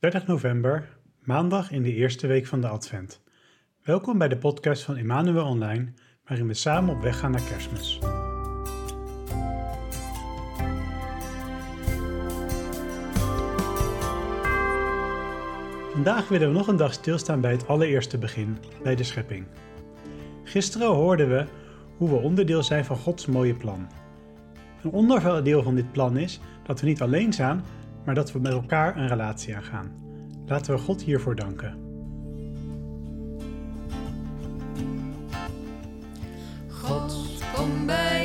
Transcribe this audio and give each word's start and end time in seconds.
30 0.00 0.26
november, 0.26 0.88
maandag 1.24 1.70
in 1.70 1.82
de 1.82 1.94
eerste 1.94 2.26
week 2.26 2.46
van 2.46 2.60
de 2.60 2.68
Advent. 2.68 3.22
Welkom 3.82 4.18
bij 4.18 4.28
de 4.28 4.38
podcast 4.38 4.82
van 4.82 4.96
Emmanuel 4.96 5.46
Online, 5.46 5.92
waarin 6.24 6.46
we 6.46 6.54
samen 6.54 6.94
op 6.94 7.02
weg 7.02 7.18
gaan 7.18 7.30
naar 7.30 7.42
Kerstmis. 7.42 7.98
Vandaag 15.92 16.28
willen 16.28 16.48
we 16.48 16.54
nog 16.54 16.66
een 16.68 16.76
dag 16.76 16.92
stilstaan 16.92 17.40
bij 17.40 17.52
het 17.52 17.66
allereerste 17.66 18.18
begin, 18.18 18.58
bij 18.82 18.94
de 18.94 19.04
schepping. 19.04 19.46
Gisteren 20.44 20.88
hoorden 20.88 21.28
we 21.28 21.46
hoe 21.96 22.10
we 22.10 22.16
onderdeel 22.16 22.62
zijn 22.62 22.84
van 22.84 22.96
Gods 22.96 23.26
mooie 23.26 23.54
plan. 23.54 23.88
Een 24.82 24.90
onderdeel 24.90 25.62
van 25.62 25.74
dit 25.74 25.92
plan 25.92 26.16
is 26.16 26.40
dat 26.66 26.80
we 26.80 26.86
niet 26.86 27.02
alleen 27.02 27.32
staan, 27.32 27.64
maar 28.08 28.16
dat 28.16 28.32
we 28.32 28.38
met 28.38 28.52
elkaar 28.52 28.96
een 28.96 29.08
relatie 29.08 29.56
aangaan. 29.56 29.92
Laten 30.46 30.74
we 30.74 30.80
God 30.80 31.02
hiervoor 31.02 31.36
danken. 31.36 31.76
God, 36.68 37.42
kom 37.54 37.86
bij 37.86 38.17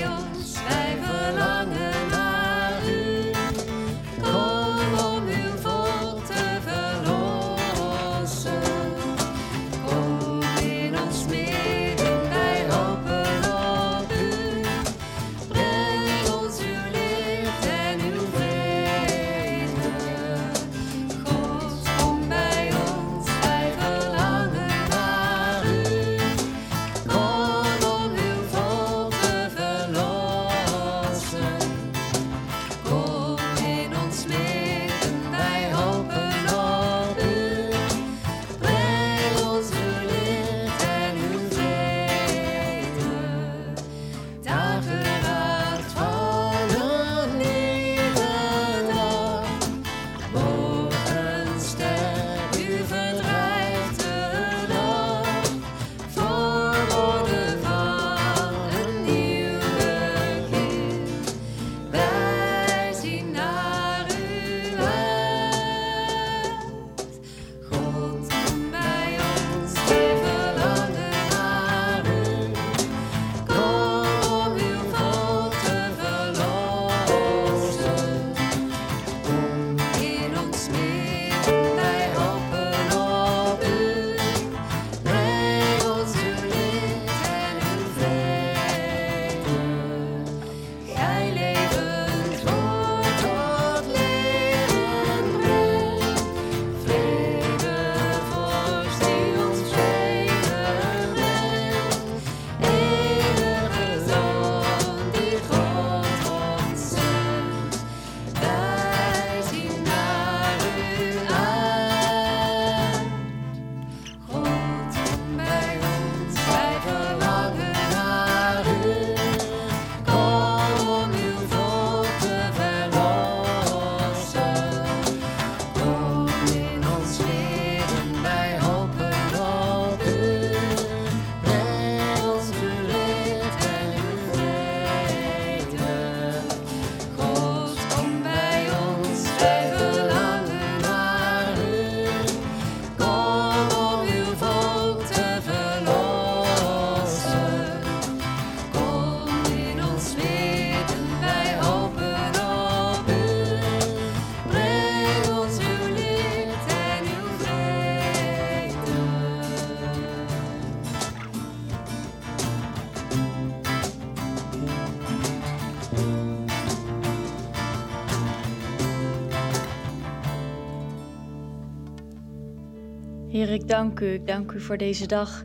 ik 173.64 173.70
dank 173.70 174.00
u. 174.00 174.14
Ik 174.14 174.28
dank 174.28 174.52
u 174.52 174.60
voor 174.60 174.78
deze 174.78 175.08
dag. 175.08 175.44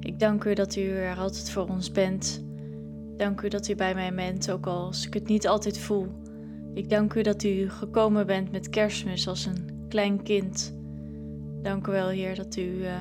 Ik 0.00 0.18
dank 0.18 0.44
u 0.44 0.54
dat 0.54 0.76
u 0.76 0.90
er 0.90 1.16
altijd 1.16 1.50
voor 1.50 1.68
ons 1.68 1.92
bent. 1.92 2.44
Dank 3.16 3.40
u 3.40 3.48
dat 3.48 3.68
u 3.68 3.74
bij 3.74 3.94
mij 3.94 4.14
bent, 4.14 4.50
ook 4.50 4.66
als 4.66 5.06
ik 5.06 5.14
het 5.14 5.26
niet 5.26 5.48
altijd 5.48 5.78
voel. 5.78 6.06
Ik 6.74 6.90
dank 6.90 7.14
u 7.14 7.22
dat 7.22 7.42
u 7.42 7.70
gekomen 7.70 8.26
bent 8.26 8.52
met 8.52 8.68
kerstmis 8.68 9.28
als 9.28 9.46
een 9.46 9.86
klein 9.88 10.22
kind. 10.22 10.74
Dank 11.62 11.86
u 11.86 11.90
wel, 11.90 12.08
Heer, 12.08 12.34
dat 12.34 12.56
u 12.56 12.84
eh, 12.84 12.94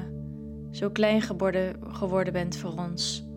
zo 0.71 0.89
klein 0.89 1.21
geworden, 1.21 1.75
geworden 1.89 2.33
bent 2.33 2.57
voor 2.57 2.73
ons. 2.77 3.27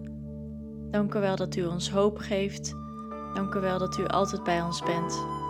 Dank 0.90 1.14
u 1.14 1.20
wel 1.20 1.36
dat 1.36 1.56
u 1.56 1.64
ons 1.64 1.90
hoop 1.90 2.18
geeft. 2.18 2.74
Dank 3.34 3.54
u 3.54 3.60
wel 3.60 3.78
dat 3.78 3.98
u 3.98 4.06
altijd 4.06 4.42
bij 4.42 4.62
ons 4.62 4.82
bent. 4.82 5.41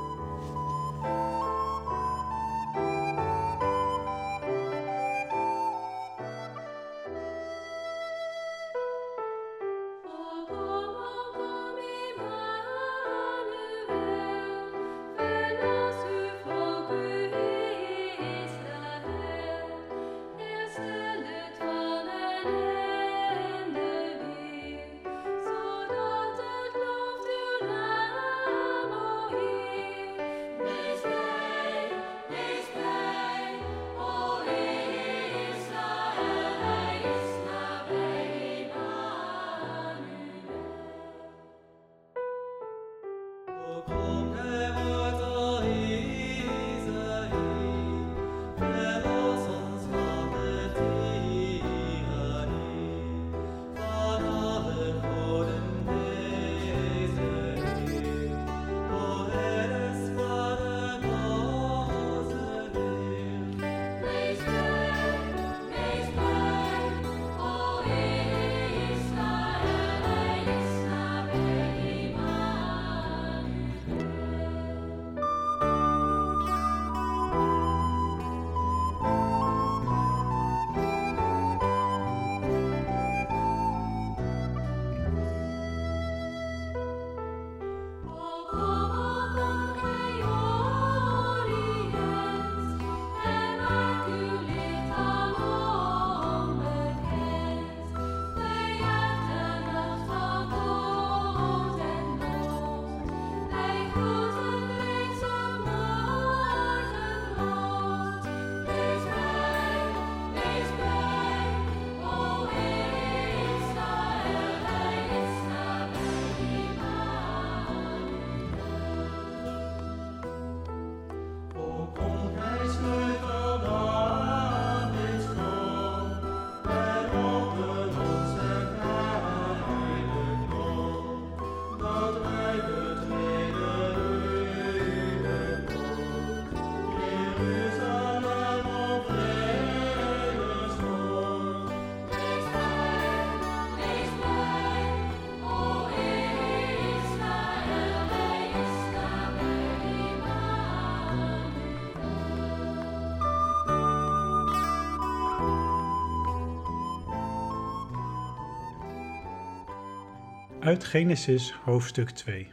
Uit 160.73 160.85
Genesis 160.85 161.53
hoofdstuk 161.53 162.11
2. 162.11 162.49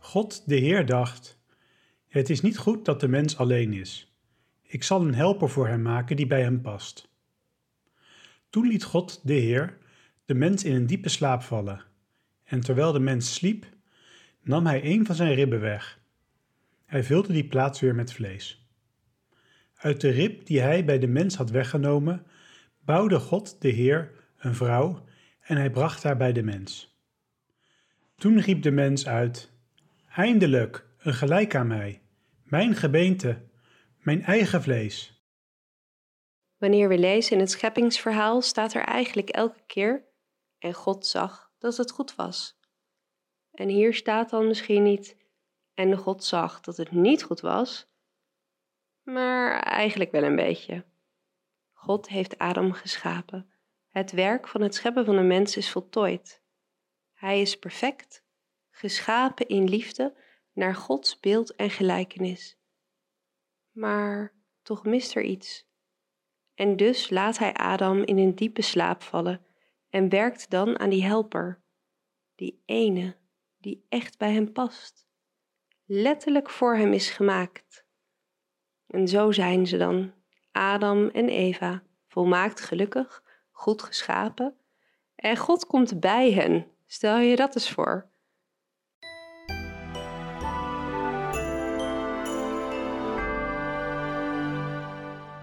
God 0.00 0.48
de 0.48 0.56
Heer 0.56 0.86
dacht: 0.86 1.38
Het 2.08 2.30
is 2.30 2.40
niet 2.40 2.58
goed 2.58 2.84
dat 2.84 3.00
de 3.00 3.08
mens 3.08 3.36
alleen 3.36 3.72
is. 3.72 4.18
Ik 4.62 4.82
zal 4.82 5.06
een 5.06 5.14
helper 5.14 5.48
voor 5.48 5.68
hem 5.68 5.82
maken 5.82 6.16
die 6.16 6.26
bij 6.26 6.42
hem 6.42 6.60
past. 6.60 7.08
Toen 8.50 8.66
liet 8.66 8.84
God 8.84 9.20
de 9.26 9.32
Heer 9.32 9.78
de 10.24 10.34
mens 10.34 10.64
in 10.64 10.74
een 10.74 10.86
diepe 10.86 11.08
slaap 11.08 11.42
vallen. 11.42 11.82
En 12.44 12.60
terwijl 12.60 12.92
de 12.92 13.00
mens 13.00 13.34
sliep, 13.34 13.66
nam 14.42 14.66
hij 14.66 14.84
een 14.84 15.06
van 15.06 15.14
zijn 15.14 15.34
ribben 15.34 15.60
weg. 15.60 16.00
Hij 16.86 17.04
vulde 17.04 17.32
die 17.32 17.46
plaats 17.46 17.80
weer 17.80 17.94
met 17.94 18.12
vlees. 18.12 18.68
Uit 19.74 20.00
de 20.00 20.10
rib 20.10 20.46
die 20.46 20.60
hij 20.60 20.84
bij 20.84 20.98
de 20.98 21.08
mens 21.08 21.36
had 21.36 21.50
weggenomen, 21.50 22.26
bouwde 22.84 23.18
God 23.18 23.60
de 23.60 23.68
Heer 23.68 24.10
een 24.38 24.54
vrouw 24.54 25.06
en 25.40 25.56
hij 25.56 25.70
bracht 25.70 26.02
haar 26.02 26.16
bij 26.16 26.32
de 26.32 26.42
mens. 26.42 26.87
Toen 28.18 28.40
riep 28.40 28.62
de 28.62 28.70
mens 28.70 29.06
uit: 29.06 29.52
Eindelijk, 30.14 30.86
een 30.98 31.14
gelijk 31.14 31.54
aan 31.54 31.66
mij, 31.66 32.02
mijn 32.42 32.74
gebeente, 32.74 33.42
mijn 33.98 34.22
eigen 34.22 34.62
vlees. 34.62 35.22
Wanneer 36.56 36.88
we 36.88 36.98
lezen 36.98 37.32
in 37.32 37.40
het 37.40 37.50
scheppingsverhaal 37.50 38.42
staat 38.42 38.74
er 38.74 38.82
eigenlijk 38.82 39.28
elke 39.28 39.62
keer 39.66 40.04
en 40.58 40.74
God 40.74 41.06
zag 41.06 41.52
dat 41.58 41.76
het 41.76 41.90
goed 41.90 42.14
was. 42.14 42.60
En 43.50 43.68
hier 43.68 43.94
staat 43.94 44.30
dan 44.30 44.46
misschien 44.46 44.82
niet 44.82 45.16
en 45.74 45.96
God 45.96 46.24
zag 46.24 46.60
dat 46.60 46.76
het 46.76 46.90
niet 46.90 47.22
goed 47.22 47.40
was, 47.40 47.90
maar 49.02 49.60
eigenlijk 49.60 50.10
wel 50.10 50.22
een 50.22 50.36
beetje. 50.36 50.84
God 51.72 52.08
heeft 52.08 52.38
Adam 52.38 52.72
geschapen. 52.72 53.50
Het 53.88 54.12
werk 54.12 54.48
van 54.48 54.60
het 54.60 54.74
scheppen 54.74 55.04
van 55.04 55.16
een 55.16 55.26
mens 55.26 55.56
is 55.56 55.70
voltooid. 55.70 56.46
Hij 57.18 57.40
is 57.40 57.58
perfect, 57.58 58.24
geschapen 58.70 59.48
in 59.48 59.68
liefde 59.68 60.16
naar 60.52 60.74
Gods 60.74 61.20
beeld 61.20 61.54
en 61.54 61.70
gelijkenis. 61.70 62.58
Maar 63.70 64.34
toch 64.62 64.84
mist 64.84 65.14
er 65.14 65.22
iets. 65.22 65.66
En 66.54 66.76
dus 66.76 67.10
laat 67.10 67.38
hij 67.38 67.52
Adam 67.52 68.02
in 68.02 68.18
een 68.18 68.34
diepe 68.34 68.62
slaap 68.62 69.02
vallen 69.02 69.46
en 69.90 70.08
werkt 70.08 70.50
dan 70.50 70.78
aan 70.78 70.90
die 70.90 71.04
helper, 71.04 71.62
die 72.34 72.62
ene 72.64 73.16
die 73.56 73.86
echt 73.88 74.18
bij 74.18 74.32
hem 74.32 74.52
past, 74.52 75.08
letterlijk 75.84 76.50
voor 76.50 76.76
hem 76.76 76.92
is 76.92 77.10
gemaakt. 77.10 77.86
En 78.86 79.08
zo 79.08 79.32
zijn 79.32 79.66
ze 79.66 79.76
dan, 79.76 80.12
Adam 80.52 81.08
en 81.08 81.28
Eva, 81.28 81.82
volmaakt 82.06 82.60
gelukkig, 82.60 83.22
goed 83.50 83.82
geschapen, 83.82 84.56
en 85.14 85.36
God 85.36 85.66
komt 85.66 86.00
bij 86.00 86.32
hen. 86.32 86.76
Stel 86.90 87.18
je 87.18 87.36
dat 87.36 87.54
eens 87.54 87.70
voor. 87.70 88.06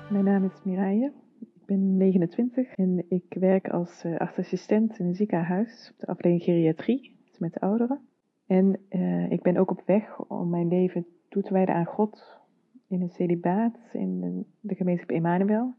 Mijn 0.09 0.23
naam 0.23 0.43
is 0.43 0.63
Mireille. 0.63 1.13
Ik 1.39 1.65
ben 1.65 1.97
29 1.97 2.73
en 2.73 3.05
ik 3.09 3.23
werk 3.39 3.69
als 3.69 4.03
uh, 4.05 4.17
artsassistent 4.17 4.99
in 4.99 5.05
een 5.05 5.15
ziekenhuis 5.15 5.91
op 5.93 5.99
de 5.99 6.07
afdeling 6.07 6.43
geriatrie, 6.43 7.17
dus 7.29 7.39
met 7.39 7.53
de 7.53 7.59
ouderen. 7.59 8.01
En 8.47 8.79
uh, 8.89 9.31
ik 9.31 9.41
ben 9.41 9.57
ook 9.57 9.71
op 9.71 9.81
weg 9.85 10.19
om 10.19 10.49
mijn 10.49 10.67
leven 10.67 11.05
toe 11.29 11.43
te 11.43 11.53
wijden 11.53 11.75
aan 11.75 11.85
God 11.85 12.39
in 12.87 13.01
een 13.01 13.09
celibaat 13.09 13.77
in 13.93 14.45
de, 14.59 14.75
gemeenschap 14.75 15.09
Emmanuel. 15.09 15.75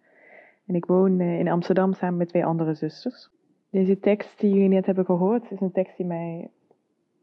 En 0.66 0.74
ik 0.74 0.84
woon 0.84 1.20
uh, 1.20 1.38
in 1.38 1.48
Amsterdam 1.48 1.92
samen 1.92 2.16
met 2.16 2.28
twee 2.28 2.44
andere 2.44 2.74
zusters. 2.74 3.34
Deze 3.76 4.00
tekst 4.00 4.40
die 4.40 4.52
jullie 4.52 4.68
net 4.68 4.86
hebben 4.86 5.04
gehoord 5.04 5.50
is 5.50 5.60
een 5.60 5.72
tekst 5.72 5.96
die 5.96 6.06
mij 6.06 6.50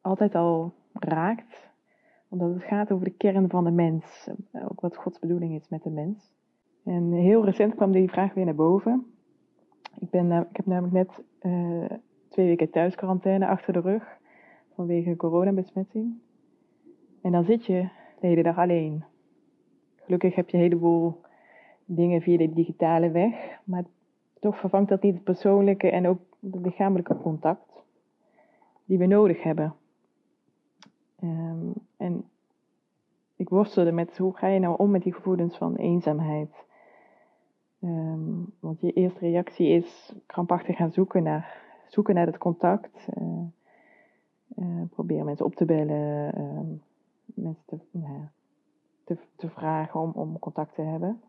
altijd 0.01 0.35
al 0.35 0.73
raakt, 0.93 1.69
omdat 2.29 2.53
het 2.53 2.63
gaat 2.63 2.91
over 2.91 3.05
de 3.05 3.11
kern 3.11 3.49
van 3.49 3.63
de 3.63 3.71
mens, 3.71 4.29
ook 4.69 4.81
wat 4.81 4.97
Gods 4.97 5.19
bedoeling 5.19 5.55
is 5.55 5.69
met 5.69 5.83
de 5.83 5.89
mens. 5.89 6.33
En 6.83 7.11
heel 7.11 7.45
recent 7.45 7.75
kwam 7.75 7.91
die 7.91 8.09
vraag 8.09 8.33
weer 8.33 8.45
naar 8.45 8.55
boven. 8.55 9.05
Ik, 9.99 10.09
ben, 10.09 10.31
ik 10.31 10.55
heb 10.55 10.65
namelijk 10.65 10.93
net 10.93 11.23
uh, 11.41 11.97
twee 12.29 12.47
weken 12.47 12.69
thuisquarantaine 12.69 13.47
achter 13.47 13.73
de 13.73 13.81
rug 13.81 14.17
vanwege 14.75 15.15
coronabesmetting. 15.15 16.13
En 17.21 17.31
dan 17.31 17.43
zit 17.43 17.65
je 17.65 17.89
de 18.19 18.27
hele 18.27 18.43
dag 18.43 18.57
alleen. 18.57 19.03
Gelukkig 19.95 20.35
heb 20.35 20.49
je 20.49 20.57
een 20.57 20.63
heleboel 20.63 21.21
dingen 21.85 22.21
via 22.21 22.37
de 22.37 22.53
digitale 22.53 23.11
weg, 23.11 23.59
maar 23.63 23.83
toch 24.39 24.59
vervangt 24.59 24.89
dat 24.89 25.01
niet 25.01 25.13
het 25.13 25.23
persoonlijke 25.23 25.89
en 25.89 26.07
ook 26.07 26.19
het 26.51 26.61
lichamelijke 26.61 27.17
contact 27.17 27.83
die 28.85 28.97
we 28.97 29.05
nodig 29.05 29.43
hebben. 29.43 29.75
Um, 31.23 31.73
en 31.97 32.29
ik 33.35 33.49
worstelde 33.49 33.91
met 33.91 34.17
hoe 34.17 34.37
ga 34.37 34.47
je 34.47 34.59
nou 34.59 34.77
om 34.77 34.91
met 34.91 35.03
die 35.03 35.13
gevoelens 35.13 35.57
van 35.57 35.75
eenzaamheid. 35.75 36.65
Um, 37.79 38.53
want 38.59 38.81
je 38.81 38.91
eerste 38.91 39.19
reactie 39.19 39.67
is 39.67 40.15
krampachtig 40.25 40.75
gaan 40.75 40.91
zoeken 40.91 41.23
naar, 41.23 41.61
zoeken 41.87 42.15
naar 42.15 42.25
het 42.25 42.37
contact. 42.37 43.07
Uh, 43.17 44.81
proberen 44.89 45.25
mensen 45.25 45.45
op 45.45 45.55
te 45.55 45.65
bellen, 45.65 46.39
uh, 46.39 46.59
mensen 47.25 47.63
te, 47.65 47.79
nou, 47.91 48.19
te, 49.03 49.17
te, 49.35 49.49
vragen 49.49 49.99
om, 49.99 50.11
om 50.11 50.39
contact 50.39 50.75
te 50.75 50.81
hebben. 50.81 51.21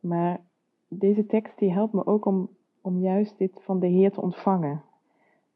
Maar 0.00 0.40
deze 0.88 1.26
tekst 1.26 1.58
die 1.58 1.72
helpt 1.72 1.92
me 1.92 2.06
ook 2.06 2.24
om, 2.24 2.48
om 2.82 2.98
juist 2.98 3.38
dit 3.38 3.52
van 3.60 3.78
de 3.78 3.86
Heer 3.86 4.10
te 4.10 4.20
ontvangen. 4.20 4.82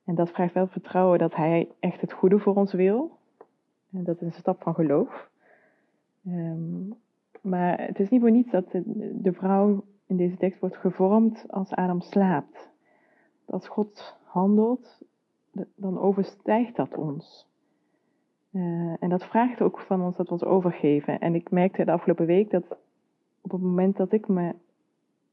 En 0.04 0.14
dat 0.14 0.30
vraagt 0.30 0.54
wel 0.54 0.66
vertrouwen 0.66 1.18
dat 1.18 1.35
Hij 1.35 1.68
echt 1.80 2.00
het 2.00 2.12
goede 2.12 2.38
voor 2.38 2.54
ons 2.54 2.73
wil. 2.73 3.11
En 3.92 4.04
dat 4.04 4.16
is 4.21 4.26
een 4.26 4.33
stap 4.33 4.62
van 4.62 4.75
geloof. 4.75 5.28
Um, 6.26 6.95
maar 7.40 7.80
het 7.80 8.00
is 8.00 8.09
niet 8.09 8.21
voor 8.21 8.30
niets 8.30 8.50
dat 8.50 8.71
de, 8.95 9.33
vrouw 9.33 9.85
in 10.06 10.16
deze 10.16 10.37
tekst 10.37 10.61
wordt 10.61 10.76
gevormd 10.76 11.45
als 11.49 11.71
Adam 11.71 12.00
slaapt. 12.00 12.71
Als 13.47 13.68
God 13.68 14.16
handelt, 14.25 15.02
dan 15.75 15.99
overstijgt 15.99 16.76
dat 16.76 16.97
ons. 16.97 17.47
Uh, 18.52 18.95
en 19.02 19.09
dat 19.09 19.25
vraagt 19.25 19.61
ook 19.61 19.80
van 19.80 20.02
ons 20.02 20.16
dat 20.16 20.26
we 20.26 20.33
ons 20.33 20.45
overgeven. 20.45 21.21
En 21.21 21.35
ik 21.35 21.50
merkte 21.50 21.85
de 21.85 21.92
afgelopen 21.92 22.26
week 22.26 22.50
dat 22.50 22.64
op 23.40 23.50
het 23.50 23.61
moment 23.61 23.97
dat 23.97 24.12
ik 24.12 24.28
me 24.28 24.54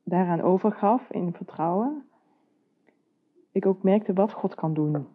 daaraan 0.04 0.42
overgaf 0.42 1.10
in 1.12 1.34
vertrouwen, 1.34 2.04
ik 3.52 3.66
ook 3.66 3.84
merkte 3.84 4.14
wat 4.14 4.34
God 4.34 4.56
kan 4.56 4.74
doen. 4.74 5.08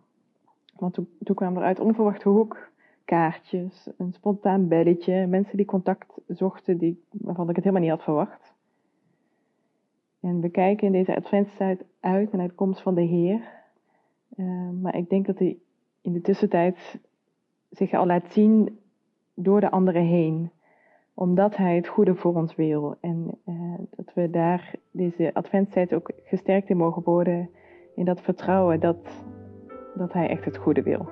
Want 0.76 0.95
toen, 0.95 1.09
toen 1.23 1.37
kwam 1.37 1.57
er 1.57 1.62
uit 1.62 1.80
onverwachte 1.80 2.28
hoek 2.28 2.71
kaartjes, 3.04 3.90
een 3.97 4.12
spontaan 4.12 4.68
belletje, 4.68 5.26
mensen 5.26 5.57
die 5.57 5.66
contact 5.66 6.21
zochten 6.26 6.78
die, 6.78 7.04
waarvan 7.11 7.49
ik 7.49 7.57
het 7.57 7.64
helemaal 7.64 7.85
niet 7.87 7.97
had 7.97 8.04
verwacht. 8.04 8.54
En 10.21 10.40
we 10.40 10.49
kijken 10.49 10.87
in 10.87 10.92
deze 10.92 11.16
adventstijd 11.16 11.85
uit 12.00 12.33
naar 12.33 12.49
de 12.49 12.54
komst 12.54 12.83
van 12.83 12.95
de 12.95 13.02
Heer. 13.02 13.40
Uh, 14.37 14.71
maar 14.80 14.97
ik 14.97 15.09
denk 15.09 15.26
dat 15.26 15.38
hij 15.38 15.59
in 16.00 16.12
de 16.12 16.21
tussentijd 16.21 16.99
zich 17.71 17.92
al 17.92 18.07
laat 18.07 18.33
zien 18.33 18.78
door 19.35 19.61
de 19.61 19.71
anderen 19.71 20.04
heen. 20.04 20.50
Omdat 21.18 21.56
hij 21.56 21.76
het 21.76 21.88
goede 21.88 22.14
voor 22.14 22.34
ons 22.34 22.54
wil. 22.54 22.96
En 23.00 23.38
uh, 23.46 23.75
dat 23.90 24.14
we 24.14 24.30
daar 24.30 24.75
deze 24.90 25.30
adventstijd 25.34 25.94
ook 25.94 26.10
gesterkt 26.25 26.68
in 26.68 26.76
mogen 26.76 27.02
worden. 27.02 27.50
In 27.94 28.04
dat 28.04 28.20
vertrouwen 28.20 28.80
dat, 28.80 29.25
dat 29.94 30.12
hij 30.12 30.28
echt 30.28 30.44
het 30.44 30.56
goede 30.56 30.82
wil. 30.82 31.08